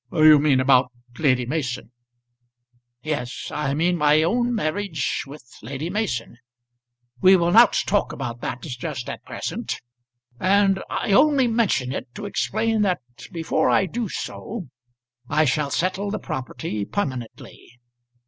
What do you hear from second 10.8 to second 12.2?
I only mention it